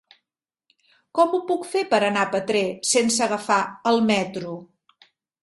Com 1.19 1.35
ho 1.37 1.41
puc 1.51 1.67
fer 1.73 1.83
per 1.91 1.99
anar 2.07 2.23
a 2.23 2.31
Petrer 2.37 2.63
sense 2.93 3.27
agafar 3.27 3.61
el 3.93 4.03
metro? 4.09 4.57